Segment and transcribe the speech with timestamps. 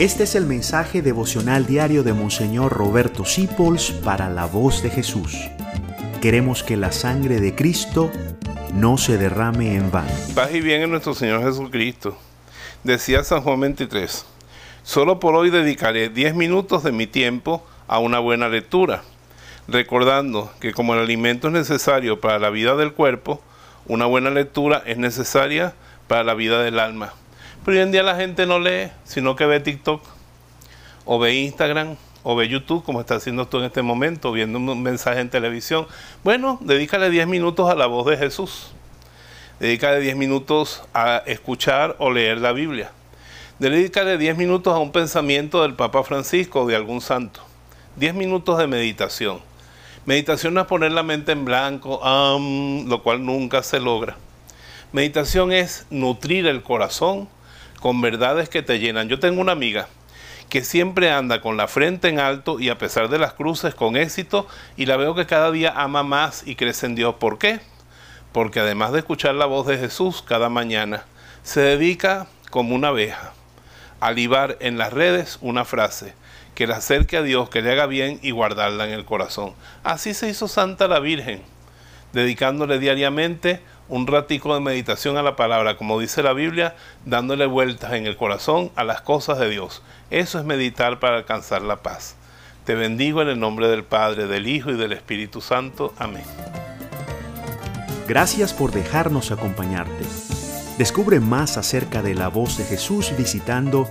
[0.00, 5.36] Este es el mensaje devocional diario de Monseñor Roberto Sipols para la voz de Jesús.
[6.22, 8.10] Queremos que la sangre de Cristo
[8.72, 10.08] no se derrame en vano.
[10.34, 12.16] Paz y bien en nuestro Señor Jesucristo.
[12.82, 14.24] Decía San Juan 23,
[14.84, 19.02] solo por hoy dedicaré 10 minutos de mi tiempo a una buena lectura,
[19.68, 23.42] recordando que como el alimento es necesario para la vida del cuerpo,
[23.84, 25.74] una buena lectura es necesaria
[26.08, 27.12] para la vida del alma.
[27.70, 30.02] Pero hoy en día la gente no lee, sino que ve TikTok,
[31.04, 31.94] o ve Instagram,
[32.24, 35.86] o ve YouTube, como está haciendo tú en este momento, viendo un mensaje en televisión.
[36.24, 38.72] Bueno, dedícale 10 minutos a la voz de Jesús.
[39.60, 42.90] Dedícale 10 minutos a escuchar o leer la Biblia.
[43.60, 47.40] Dedícale 10 minutos a un pensamiento del Papa Francisco o de algún santo.
[47.94, 49.38] 10 minutos de meditación.
[50.06, 52.00] Meditación no es poner la mente en blanco,
[52.84, 54.16] lo cual nunca se logra.
[54.90, 57.28] Meditación es nutrir el corazón
[57.80, 59.08] con verdades que te llenan.
[59.08, 59.88] Yo tengo una amiga
[60.48, 63.96] que siempre anda con la frente en alto y a pesar de las cruces con
[63.96, 67.14] éxito y la veo que cada día ama más y crece en Dios.
[67.16, 67.60] ¿Por qué?
[68.32, 71.04] Porque además de escuchar la voz de Jesús cada mañana,
[71.42, 73.32] se dedica como una abeja
[74.00, 76.14] a libar en las redes una frase
[76.54, 79.54] que le acerque a Dios, que le haga bien y guardarla en el corazón.
[79.84, 81.42] Así se hizo Santa la Virgen,
[82.12, 87.92] dedicándole diariamente un ratico de meditación a la palabra, como dice la Biblia, dándole vueltas
[87.92, 89.82] en el corazón a las cosas de Dios.
[90.10, 92.14] Eso es meditar para alcanzar la paz.
[92.64, 95.92] Te bendigo en el nombre del Padre, del Hijo y del Espíritu Santo.
[95.98, 96.22] Amén.
[98.06, 100.04] Gracias por dejarnos acompañarte.
[100.78, 103.88] Descubre más acerca de la voz de Jesús visitando